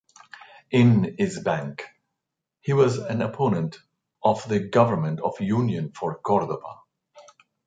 [0.71, 1.85] In is bank,
[2.59, 3.77] he was an opponent
[4.23, 6.79] of the government of Union for Córdoba.